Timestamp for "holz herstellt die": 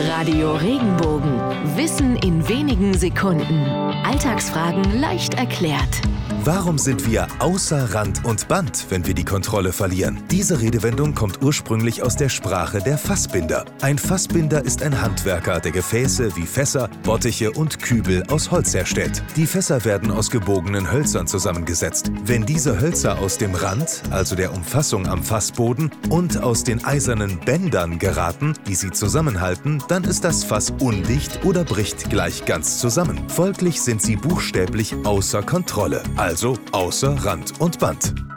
18.50-19.46